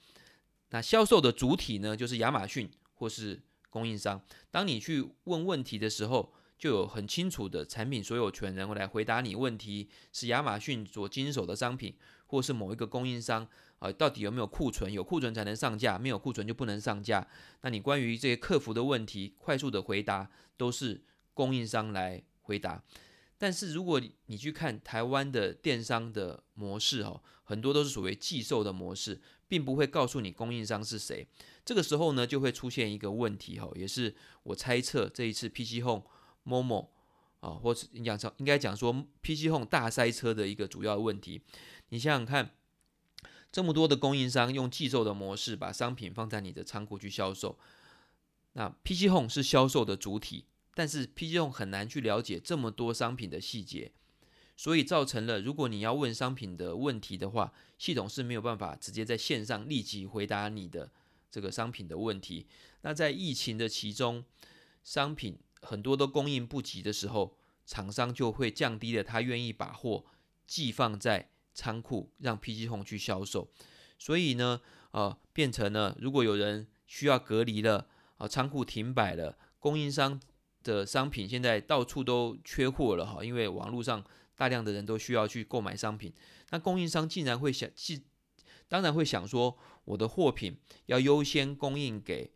[0.71, 4.21] 那销售的主体呢，就是亚马逊或是供应商。
[4.51, 11.95] 当你去问问题的时候，就有很清楚的产品所有权人会来回答你问题，是亚马逊所经手的商品，
[12.27, 13.47] 或是某一个供应商
[13.79, 14.91] 啊，到底有没有库存？
[14.91, 17.25] 有库存才能上架，没有库存就不能上架。
[17.61, 21.01] 那你关于这些客服的问题，快速的回答都是
[21.33, 22.83] 供应商来回答。
[23.37, 31.27] 但是如果你去看台湾的电商的模式哦，很多都是所谓寄售的模式，并不会告诉你供应商是谁。
[31.65, 36.03] 这个时候呢，就会出现一个问题哦，也是我猜测这一次 PC Home、
[36.45, 36.89] Momo
[37.39, 41.41] 啊，或者你讲说应该讲说 PC Home 大塞车的一个主要问题。
[41.89, 42.51] 你想想看，
[43.51, 47.57] 这么多的供应商用寄售的模式把商品放在你的仓库去销售，
[48.53, 50.45] 那 PC Home 是销售的主体。
[50.73, 53.91] 但是 PG home 很难去了解这么多商品的细节，
[54.55, 60.91] 所以造成了如果你要问商品的问题的话，系统是没有办法直接在线上立即回答你的
[61.29, 62.47] 这个商品的问题。
[62.81, 64.23] 那在疫情的其中，
[64.83, 70.05] 商品很多都供应不及的时候，厂商就会降低了他愿意把货
[70.47, 73.51] 寄放在仓库，让 PG home 去销售。
[73.99, 80.19] 所以呢，呃，变成了如果有人需要隔离了，啊，仓库停摆了，供应商。
[80.63, 84.03] 的商品现在到处都缺货了哈，因为网络上
[84.35, 86.13] 大量的人都需要去购买商品，
[86.49, 88.03] 那供应商竟然会想，既
[88.67, 92.31] 当然会想说，我的货品要优先供应给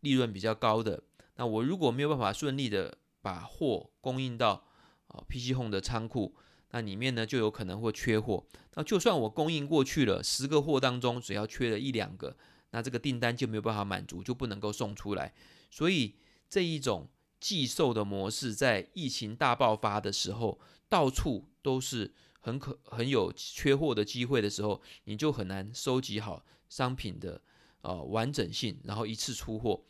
[0.00, 1.02] 利润比较高的，
[1.36, 4.64] 那我如果没有办法顺利的把货供应到
[5.08, 6.34] 啊 PC Home 的仓库，
[6.70, 8.46] 那里面呢就有可能会缺货。
[8.74, 12.36] 那就算我供应过去了，十个货当中只要缺了一两个，
[12.70, 15.34] 那这个订单就没有办法满足，就不能够送出来。
[15.70, 16.14] 所以
[16.48, 17.08] 这一种
[17.40, 27.40] 寄售的模式，在疫情大爆发的时候，到处都是很可很有缺货的机会的时候，你就很难收集好商品的
[27.80, 29.82] 呃完整性，然后一次出货。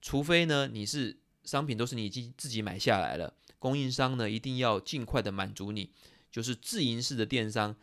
[0.00, 5.92] 除非呢，你是商品都是你已经自己买下来了，供应商呢一定要尽快的满足你。
[6.30, 7.76] 就是自营式的电商，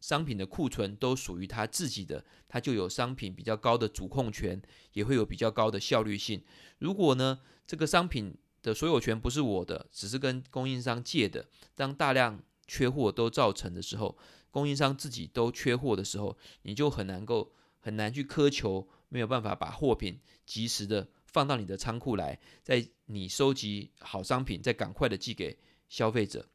[0.00, 4.60] 商品的库存都属于他自己的，他就有商品比较高的主控权，
[4.92, 6.44] 也会有比较高的效率性。
[6.78, 14.18] 如果呢，这个商品的所有权不是我的，只是跟供应商借的，当大量缺货都造成的时候，
[14.50, 25.56] 供应商自己都缺货的时候，你就很难够很难去苛求，没有办法把货品及时的放到你的仓库来，在你收集好商品，再赶快的寄给
[25.88, 26.48] 消费者。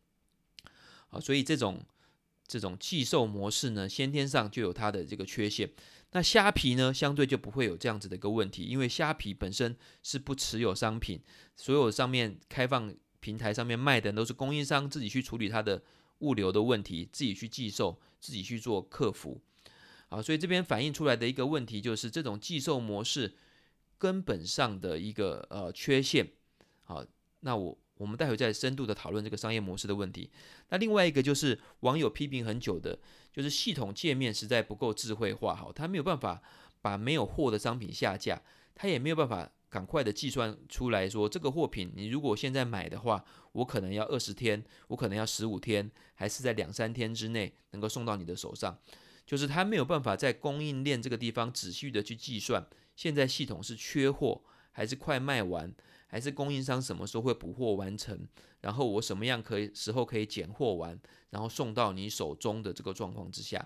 [1.11, 1.85] 啊，所以这种
[2.45, 5.69] 这种寄售模式呢，先天上就有它的这个缺陷。
[6.13, 11.21] 那虾皮呢，相对就不会有这样子的一个问题，因为虾皮本身是不持有商品，
[11.55, 15.81] 所有上面开放平台上面卖的都是供应商自己去处理它的
[16.19, 19.41] 物流的问题，自己去寄售，自己去做客服。
[20.09, 23.33] 啊，所以这边反映出来的一个问题就是这种寄售模式
[23.97, 26.27] 根本上的一个呃缺陷。
[26.83, 27.05] 好，
[27.41, 27.77] 那我。
[27.97, 30.27] 我们待会再深度的讨论这个商业模式的问题。
[30.69, 32.97] 那另外一个就是网友批评很久的，
[33.31, 36.41] 就是系统界面实在不够智慧化，哈，它没有办法
[36.81, 38.41] 把没有货的商品下架，
[38.75, 48.77] 它也没有办法赶快的计算出来说这个货品你如果现在买的话，我可能要二十天，我可能要十五天，还是在两三天之内能够送到你的手上，
[49.25, 54.41] 就是它没有办法在供应链这个地方仔细的去计算，现在系统是缺货
[54.71, 55.73] 还是快卖完。
[56.11, 58.27] 还是供应商什么时候会补货完成，
[58.59, 63.65] 然后我什么样可以时候可以拣货完，然后送到你手中的这个状况之下，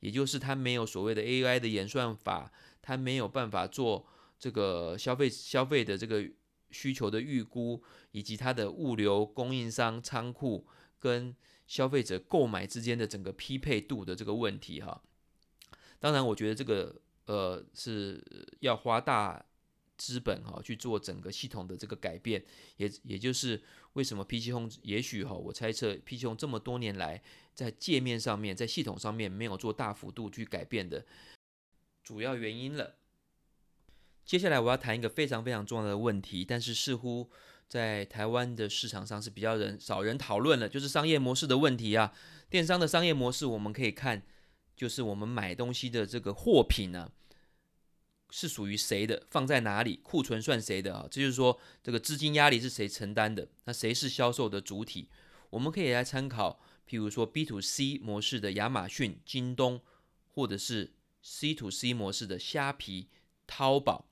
[0.00, 4.06] 也就是它没有所谓的 AI 的演算法，它没有办法做
[4.38, 6.22] 这个消费消费的这个
[6.70, 10.66] 需求的预估，以及它的物流供应商仓库
[10.98, 11.34] 跟
[11.66, 15.02] 消费者购买之间的整个匹配度的这个问题哈。
[15.98, 18.22] 当然，我觉得这个呃是
[18.60, 19.46] 要花大。
[19.96, 22.44] 资本哈去做整个系统的这个改变，
[22.76, 23.62] 也也就是
[23.94, 27.22] 为什么 PC Home 也许哈，我猜测 PC Home 这么多年来
[27.54, 31.04] 在界面上面，在系统上面没有做大幅度去改变的
[32.02, 32.96] 主要原因了。
[34.24, 37.30] 接下来我要谈一个非常非常重要的问题，但是似乎
[37.68, 42.12] 在台湾的市场上是比较人少人讨论了，就是商业模式的问题啊。
[42.50, 44.22] 电商的商业模式我们可以看，
[44.76, 47.10] 就是我们买东西的这个货品呢、
[48.30, 49.22] 是属于谁的？
[49.30, 50.00] 放在哪里？
[50.02, 51.06] 库存算谁的啊？
[51.10, 53.48] 这就是说，这个资金压力是谁承担的？
[53.64, 55.08] 那谁是销售的主体？
[55.50, 59.80] 我们可以来参考，譬如说 B to C 模式的亚马逊、京东，
[60.34, 63.08] 或者是 C to C 模式的虾皮、
[63.46, 64.08] 淘宝。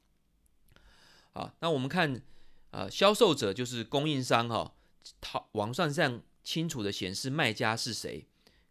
[1.33, 2.22] 啊，那我们看，
[2.70, 4.74] 啊，销售者就是供应商哈，
[5.20, 8.27] 淘网上上清楚的显示卖家是谁，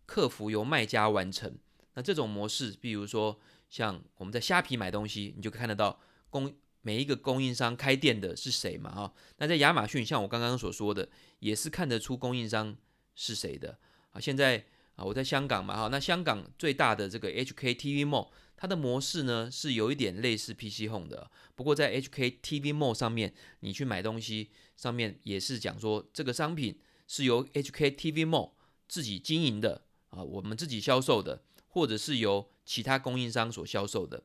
[0.05, 1.57] 客服由卖家完成。
[1.95, 3.39] 那这种模式，比如说。
[3.73, 8.93] 像我们在虾皮买东西，你就看得到供每一个供应商开店的是谁嘛？
[8.93, 11.09] 哈，那在亚马逊，像我刚刚所说的，
[11.39, 12.77] 也是看得出供应商
[13.15, 13.79] 是谁的
[14.11, 14.21] 啊。
[14.21, 14.63] 现在
[14.95, 28.51] 啊，我在香港嘛，哈，那香港最大的这个 HKTV Mall，它的模式呢是有一点类似 PC Home 的，不过在 HKTV Mall 上面，你去买东西上面也是讲说这个商品是由 HKTV Mall
[28.87, 29.81] 自己经营的
[30.11, 31.41] 啊，我们自己销售的，
[31.73, 34.21] 或者是由其他供应商所销售的，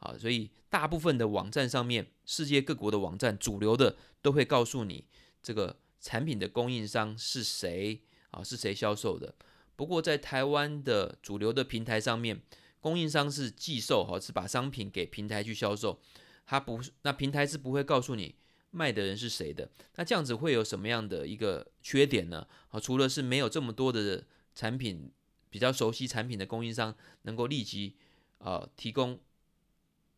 [0.00, 5.06] 啊，所以大部分的网站上面，世界各国的网站主流的都会告诉你
[5.42, 9.34] 这个产品的供应商是谁，啊，是谁销售的。
[9.76, 12.42] 不过在台湾的主流的平台上面，
[12.80, 15.98] 供应商是寄售，哈，是把商品给平台去销售，
[16.44, 18.34] 它不，那平台是不会告诉你
[18.70, 19.70] 卖的人是谁的。
[19.96, 22.46] 那这样子会有什么样的一个缺点呢？
[22.68, 25.10] 啊，除了是没有这么多的产品。
[25.50, 27.96] 比较熟悉产品的供应商能够立即
[28.38, 29.18] 呃提供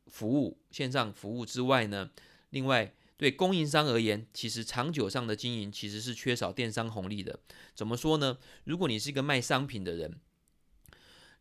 [0.07, 2.11] 服务线上服务之外呢，
[2.51, 7.39] 另外对供应商而言，其实长久上的经营其实是缺少电商红利的。
[7.75, 8.39] 怎么说呢？
[8.65, 10.21] 如果你是一个卖商品的人，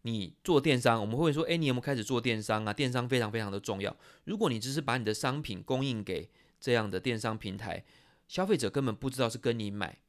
[0.04, 2.74] 你做电商，我们会说，诶，你有没有开始做电商啊？
[2.74, 3.96] 电商非常非常的重要。
[4.24, 7.84] 如果你只是把你的商品供应给这样的电商平台，
[8.28, 10.00] 消费者根本不知道是跟你买。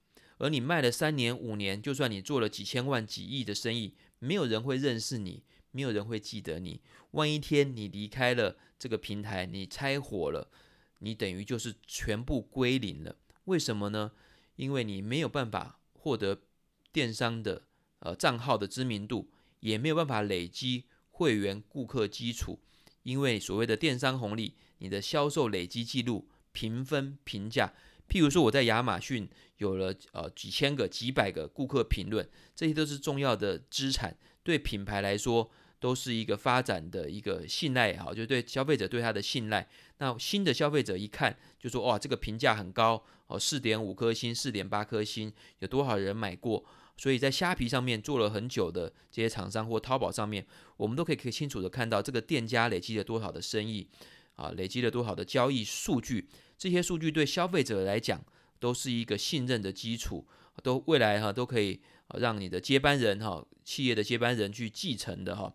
[0.42, 6.80] 而你卖了三年五年，就算你做了几千万几亿的生意，没有人会认识你，没有人会记得你。
[7.12, 10.50] 万一天你离开了这个平台，你拆伙了，
[10.98, 13.14] 你等于就是全部归零了。
[13.44, 14.10] 为什么呢？
[14.56, 16.42] 因为你没有办法获得
[16.90, 17.62] 电商的
[18.00, 22.58] 呃账号的知名度，也没有办法累积会员顾客基础，
[23.04, 27.72] 因为所谓的电商红利，你的销售累积记录、评分、评价，
[28.08, 39.66] 譬如说我在亚马逊有了呃几千个、几百个顾客评论，这些都是重要的资产，对品牌来说都是一个发展的一个信赖也好，就对消费者对他的信赖。
[39.98, 46.64] 那新的消费者一看就说哇，这个评价很高哦，四点五颗星、四点八颗星，有多少人买过？
[46.98, 53.88] 所以在虾皮上面做了很久的这些厂商或淘宝上面，我们都可以可以清楚的看到这个店家累积了多少的生意
[54.36, 56.28] 啊，累积了多少的交易数据。
[56.62, 58.24] 这些数据对消费者来讲
[58.60, 60.24] 都是一个信任的基础，
[60.62, 61.80] 都未来哈都可以
[62.20, 65.52] 让你的接班人哈，企业的接班人去继承的哈。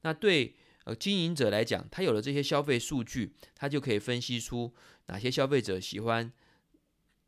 [0.00, 4.74] 那对呃经营者来讲，他有了这些消费数据，他就可以分析出
[5.06, 6.32] 哪些消费者喜欢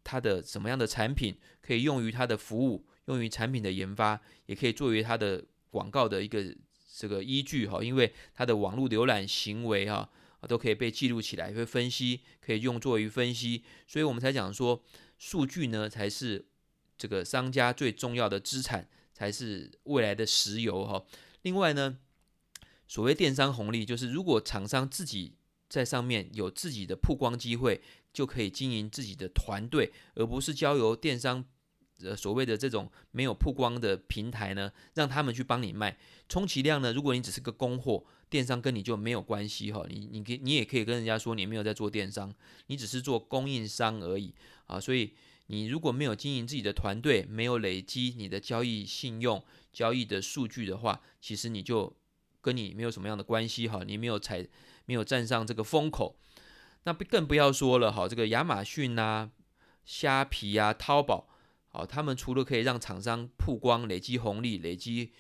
[0.02, 2.85] 他的什么样的产品，可以用于他的服务。
[3.06, 6.44] 用于产品的研发，也可以作为它的广告的一个
[6.92, 10.11] 这个依据哈，因为它的网络浏览行为哈
[10.46, 14.83] 都可以被记录起来，会分析，可以用作于分析，所以我们才讲说，
[15.18, 16.46] 数据呢才是
[16.98, 21.05] 这个商家最重要的资产，才是未来的石油哈。
[21.42, 21.98] 另外呢，
[22.87, 25.37] 所谓电商红利，就是如果厂商自己
[25.68, 27.81] 在上面有自己的曝光机会，
[28.12, 31.44] 就可以经营自己的团队，而不是交由电商。
[32.04, 35.96] 呃，所谓的这种没有曝光的平台呢，让他们去帮你卖，
[36.28, 42.32] 充其量呢，如果你只是个供货，电商跟你就没有关系哈，你你可你也可以跟人家说你没有在做电商，
[42.68, 44.34] 你只是做供应商而已
[44.66, 44.80] 啊。
[44.80, 45.12] 所以
[45.48, 51.94] 你如果没有经营自己的团队，没有累积你的交易信用、交易的数据的话，其实你就
[52.40, 54.48] 跟你没有什么样的关系哈，你没有踩，
[54.86, 56.16] 没有站上这个风口，
[56.84, 59.30] 那更不要说了哈，这个亚马逊啊、
[59.84, 61.28] 虾皮啊、淘宝。
[61.74, 65.11] 好，他们除了可以让厂商曝光、累积红利、累积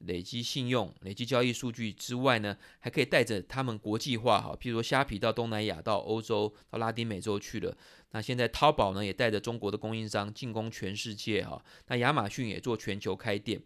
[0.00, 4.38] 累积信用、累积交易数据之外呢，还可以带着他们国际化。
[4.38, 7.74] 哈，譬如说虾皮到东南亚、到欧洲、到拉丁美洲去了。
[8.10, 11.42] 那现在淘宝呢，也带着中国的供应商进攻全世界。
[11.46, 13.62] 哈，那亚马逊也做全球开店，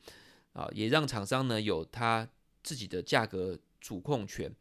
[0.53, 2.29] 啊，也让厂商呢有他
[2.63, 4.55] 自己的价格主控权。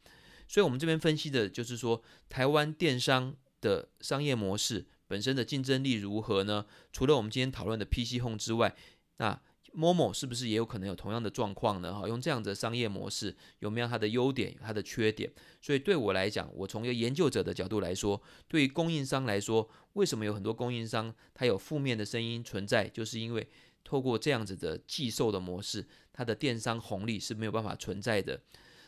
[0.47, 4.87] 所以，我们这边分析的就是说，台湾电商的商业模式。
[5.07, 6.65] 本身的竞争力如何呢？
[6.91, 8.75] 除了我们今天讨论的 PC Home 之外，
[9.17, 9.39] 那
[9.73, 11.93] Momo 是不是也有可能有同样的状况呢？
[11.93, 15.29] 哈，用这样的商业模式有没有它的优点，它的缺点？
[15.61, 22.87] 所以对我来讲，我从一个研究者的角度来说，对于供应商来说，为什么有很多供应商它有负面的声音存在？
[22.87, 23.45] 就是因为
[23.83, 28.41] 透过这样子的寄售的模式，它的电商红利是没有办法存在的。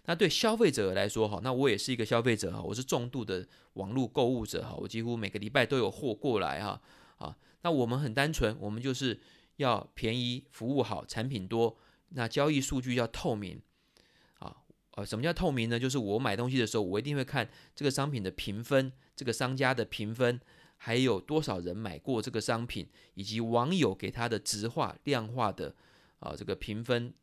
[0.07, 6.81] 那对消费者来说，哈，那我也是一个消费者哈，我是重度的网络购物者哈，我几乎每个礼拜都有货过来哈，
[7.17, 9.19] 啊，那我们很单纯，我们就是
[9.57, 11.77] 要便宜、服务好、产品多，
[12.11, 13.61] 那交易数据要透明，
[14.39, 14.55] 啊，
[14.91, 15.77] 呃，什么叫透明呢？
[15.77, 20.39] 就是我买东西的时候，我一定会看这个商品的评分，这个商家的评分，
[20.77, 25.75] 还有多少人买过这个商品，以及网友给他的直化、量化的
[26.19, 27.13] 啊这个评分。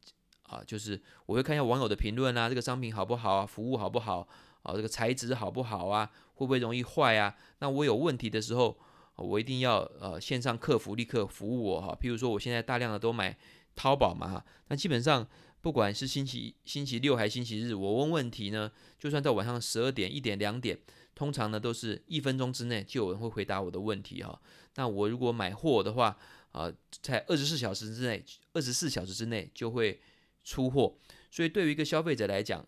[0.45, 4.29] 啊，就是我会看一下网友的评论啊，这个商品好不好啊，服务好不好
[4.63, 7.35] 啊，这个材质好不好啊，会不会容易坏啊？
[7.61, 8.79] 那我有问题的时候，
[9.17, 11.97] 我一定要呃线上客服立刻服务我哈。
[12.01, 13.37] 譬如说我现在大量的都买
[13.75, 15.27] 淘宝嘛，那基本上
[15.61, 20.79] 不管是星期星期六还是星期日，我问问题呢，就算到晚上十二点、一点、两点，
[21.15, 24.39] 通常呢都是一分钟之内就有人会回答我的问题哈。
[24.75, 26.17] 那我如果买货的话
[26.53, 30.01] 啊，在二十四小时之内，二十四小时之内就会。
[30.45, 30.99] 出货，
[31.31, 32.65] 所以对于一个消费者来讲，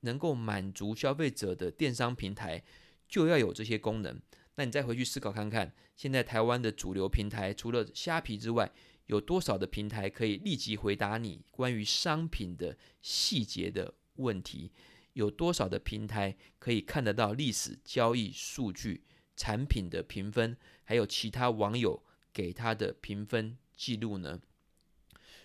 [0.00, 2.62] 能够满足消费者的电商平台
[3.08, 4.20] 就要有这些功能。
[4.56, 8.70] 那你再回去思考看看，现在台湾的主流平台除了虾皮之外，
[9.06, 14.72] 有多少的平台可以立即回答你关于商品的细节的问题？
[15.14, 19.04] 有多少的平台可以看得到历史交易数据、
[19.36, 24.40] 产品的评分，还有其他网友给他的评分记录呢？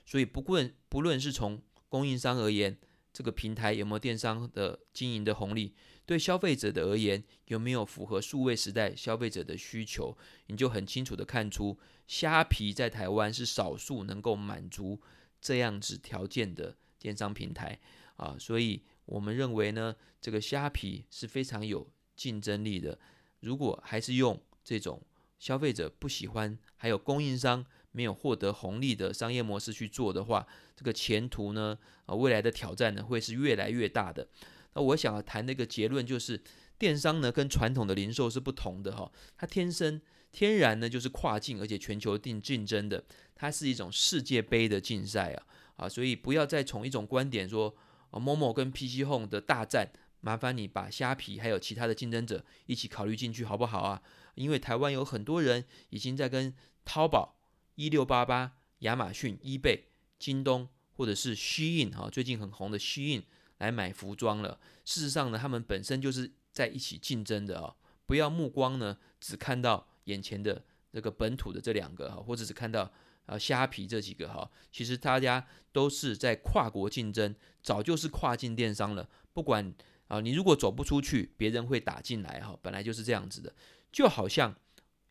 [0.06, 2.78] 所以不论不论是从供应商而言，
[3.14, 5.74] 这个平台有没有电商的经营的红利？
[6.06, 10.18] 对消费者的而言，有没有符合数位时代消费者的需求？
[10.46, 11.78] 你就很清楚地看出，
[12.08, 15.02] 虾皮在台湾是少数能够满足
[15.42, 17.78] 这样子条件的电商平台
[18.16, 18.38] 啊。
[18.40, 22.98] 所以我们认为呢，这个虾皮是非常有竞争力的。
[23.42, 25.06] 如果还是用这种
[25.38, 27.66] 消费者不喜欢，还有供应商。
[27.92, 34.28] 没有获得红利的商业模式去做的话，这个前途呢，啊，未来的挑战呢，会是越来越大的。
[34.74, 36.40] 那我想要谈的一个结论就是，
[36.78, 40.00] 电商呢跟传统的零售是不同的哈，它天生
[40.32, 45.44] 天然呢就是跨境而且全球定竞争的，它是一种世界杯的竞赛啊
[45.78, 47.76] 啊，所以不要再从一种观点说
[48.12, 49.90] 啊，momo 跟 PC Home 的大战，
[50.22, 54.02] 麻烦你把虾皮还有其他的竞争者一起考虑进去好不好啊？
[54.36, 56.54] 因为台湾有很多人已经在跟
[56.86, 57.37] 淘宝、
[57.78, 59.84] 一六八八、亚马逊、eBay、
[60.20, 63.24] 京东或者是 Shein 哈，最近很红的 Shein
[63.60, 64.60] 来买服装了。
[64.84, 67.76] 事实上呢，他们本身就是在一起竞争的啊，
[68.06, 72.92] 不要目光呢只看到眼前的这个本土的这两个哈，或者只看到。
[73.28, 79.10] 啊，虾皮这几个哈，其实大家都是在跨国竞争，早就是跨境电商了。
[79.34, 79.76] 不管
[80.08, 83.54] 啊，你如果走不出去，别人会打进来哈，本来就是这样子的。
[83.92, 84.56] 就好像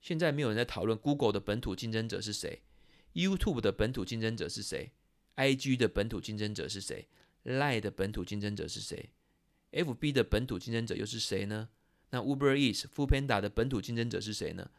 [0.06, 2.62] 现在没有人在讨论 Google 的本土竞争者是谁
[3.14, 4.92] ，YouTube 的本土竞争者是谁
[5.34, 7.08] ，IG 的本土竞争者是谁
[7.44, 9.10] ，Line 的本土竞争者是谁
[9.72, 11.70] ，FB 的本土竞争者又是谁呢？
[12.10, 14.70] 那 Uber Eats、Foodpanda 的本土竞争者是谁呢？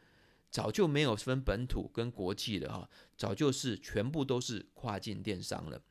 [0.50, 5.82] 早就没有分本土跟国际了哈，早就是全部都是跨境电商了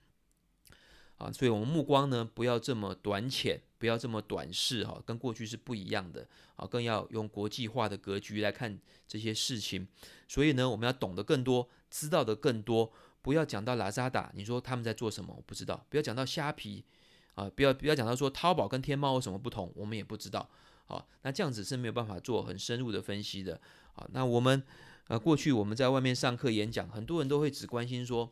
[1.17, 9.87] 啊，所以我们目光呢不要这么短浅，不要这么短视哈，跟过去是不一样的啊，更要用国际化的格局来看这些事情。
[10.27, 12.91] 所以呢，我们要懂得更多，知道的更多，
[13.21, 16.85] 不要讲到拉扎达你说他们在做什么，我不知道；不要讲到虾皮
[17.33, 20.49] 啊，不要不要讲到说淘宝跟天猫有什么不同，我们也不知道。
[20.85, 23.59] 好，那这样子是没有办法做很深入的分析的。
[23.93, 24.63] 好，那我们
[25.07, 28.31] 呃过去我们在外面上课演讲，很多人都会只关心说，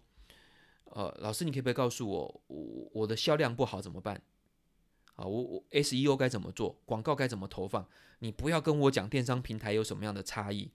[0.86, 4.22] 呃，老师你可不可以告诉我，我我的销量不好怎么办？
[5.16, 6.78] 啊，我我 SEO 该怎么做？
[6.86, 7.88] 广告该怎么投放？
[8.20, 10.72] 你不要跟我讲电商平台有什么样的差异，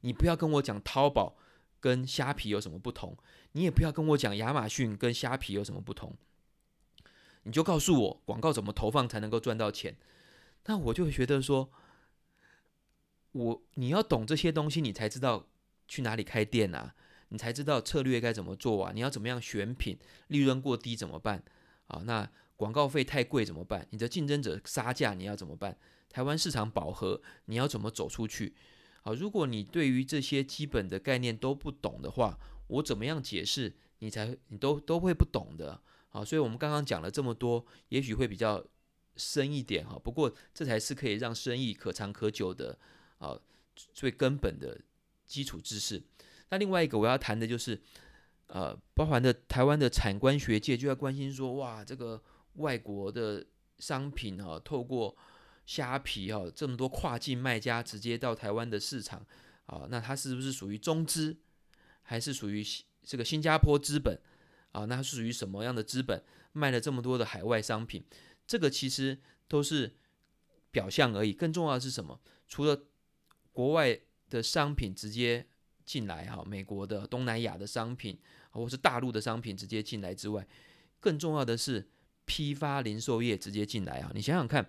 [0.00, 1.36] 你不要跟我讲淘宝
[1.80, 3.16] 跟虾皮有什么不同，
[3.52, 6.16] 你也不要跟我讲亚马逊跟虾皮有什么不同，
[7.42, 9.96] 你就告诉我广告怎么投放才能够赚到钱。
[10.66, 11.70] 那我就会觉得说，
[13.32, 15.48] 我你要懂这些东西，你才知道
[15.88, 16.94] 去哪里开店啊，
[17.32, 21.42] 你才知道策略该怎么做啊，你要怎么样选品，利润过低怎么办
[21.86, 22.02] 啊？
[22.04, 23.88] 那广告费太贵怎么办？
[23.90, 25.76] 你的竞争者杀价你要怎么办？
[26.10, 28.54] 台湾市场饱和，你要怎么走出去？
[29.02, 35.80] 啊，如果你对于这些基本的概念都不懂的话，我怎么样解释你才你都都会不懂的
[36.10, 36.24] 啊？
[36.24, 38.64] 所以我们刚刚讲了这么多，也许会比较。
[39.14, 42.78] 深一点哈，不过这才是可以让生意可长可久的
[43.18, 43.38] 啊，
[43.92, 44.80] 最根本的
[45.26, 46.02] 基础知识。
[46.52, 47.80] 那另外一个我要谈的就是，
[48.48, 52.22] 呃，包含的台湾的产官学界就要关心说，哇，这个
[52.56, 53.42] 外国的
[53.78, 55.16] 商品哈，透过
[55.64, 59.24] 虾皮哈，这么多跨境卖家直接到台湾的市场
[59.64, 61.34] 啊，那它是不是属于中资，
[62.02, 62.62] 还是属于
[63.02, 64.20] 这个新加坡资本
[64.72, 64.84] 啊？
[64.84, 66.22] 那它是属于什么样的资本
[66.52, 68.04] 卖了这么多的海外商品？
[68.46, 69.96] 这个其实都是
[70.70, 72.20] 表象而已，更重要的是什么？
[72.46, 72.78] 除了
[73.52, 73.98] 国外
[74.28, 75.46] 的商品直接
[75.84, 78.18] 进来哈，美国的、东南亚的商品，
[78.50, 80.46] 或是大陆的商品直接进来之外，
[81.00, 81.88] 更重要的是
[82.24, 84.10] 批发零售业直接进来啊！
[84.14, 84.66] 你想想看，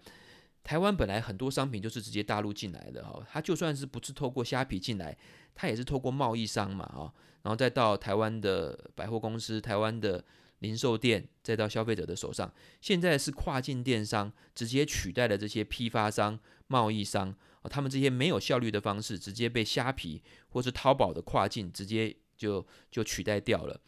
[0.64, 5.18] 台湾本来很多商品就是直接大陆进来的哈，它就算是不是透过虾皮进来，
[5.54, 10.24] 它也是透过贸易商嘛啊，然后再到台湾的百货公司、台湾的。
[10.60, 12.50] 零售店再到消费者的手上，
[12.80, 17.36] 现在是跨境电商直接取代了这些批发商、贸易商，
[17.70, 23.82] 他们这些没有效率的方式，直接被虾皮或是淘宝的跨境直接就就取代掉了。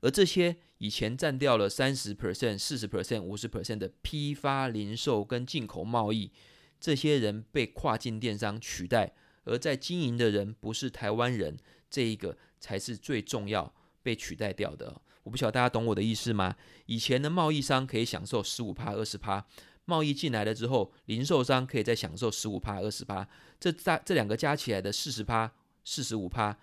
[0.00, 6.32] 而这些以前占掉了三十 percent、四十 percent、五十 percent 的批发零售跟进口贸易，
[6.80, 9.14] 这些人被跨境电商取代，
[9.44, 11.56] 而在经营的人不是台湾人，
[11.88, 15.00] 这一个才是最重要被取代掉的。
[15.22, 16.56] 我不晓得大家懂我的意思吗？
[16.86, 19.46] 以前的贸易商可以享受十五趴、二十趴，
[19.84, 23.28] 贸易进来了之后，零售商可以再享受十五趴、二十趴，
[23.58, 25.52] 这加这两个加起来的四十趴、
[25.84, 26.58] 四十五趴，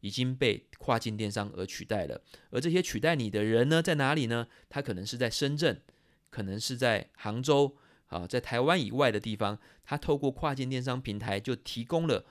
[0.00, 2.20] 已经被跨境电商而取代了。
[2.50, 4.46] 而这些取代你的人呢，在哪里呢？
[4.68, 5.80] 他可能是在深圳，
[6.30, 7.76] 可能是在杭州
[8.06, 12.24] 啊，在台湾以外的地方，他透过跨境电商平台就提供了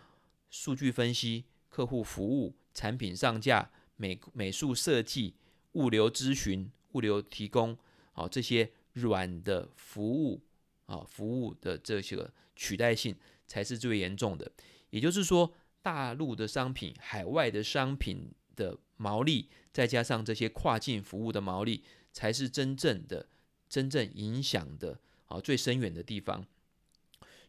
[0.50, 3.70] 数据分析、客户服务、产品上架。
[4.00, 5.34] 美美术设计、
[5.72, 7.76] 物流咨询、物流提供，
[8.12, 10.44] 好，这些软的服务
[10.86, 14.52] 啊，服务的这些取代性才是最严重的。
[14.90, 23.28] 也就是说，大陆的商品、海外的商品的毛利，再加上这些跨境服务的毛利，才是真正的、
[23.70, 26.46] 真正影响的啊最深远的地方。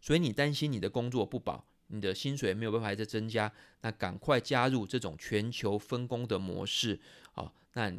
[0.01, 1.67] 所以你担心你的工作不保。
[1.91, 7.01] 你的薪水没有办法再增加，那赶快加入这种全球分工的模式
[7.33, 7.51] 啊！
[7.73, 7.91] 那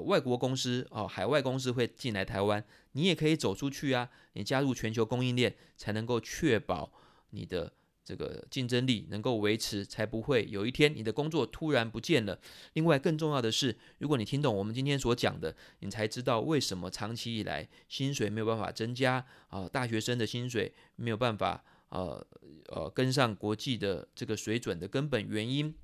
[0.00, 4.08] 外国公司哦，海外公司会进来台湾，你也可以走出去啊！
[4.34, 6.92] 你加入全球供应链，才能够确保
[7.30, 7.72] 你的
[8.04, 12.38] 这个竞争力能够维持，才不会有一天你的工作突然不见了。
[12.74, 22.24] 另外，更重要的是，如果你听懂我们今天所讲的，你才知道为什么长期以来薪水没有办法增加啊、大学生的薪水没有办法呃
[22.68, 25.74] 呃跟上国际的这个水准的根本原因。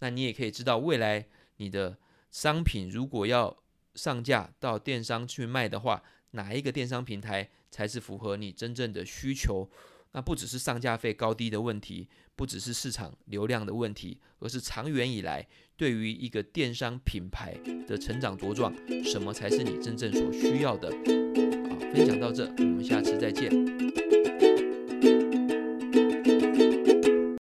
[0.00, 1.26] 那你也可以知道，未来
[1.58, 1.98] 你的
[2.30, 3.56] 商品如果要
[3.94, 6.02] 上架到电商去卖的话，
[6.32, 9.68] 哪一个电商平台才是符合你真正的需求？
[10.12, 17.54] 那不只是上架费高低的问题，不只是市场流量的问题，而是长远以来对于一个电商品牌
[17.86, 18.72] 的成长茁壮，
[19.04, 20.88] 什么才是你真正所需要的？
[21.68, 23.77] 好，分享到这，我们下次再见。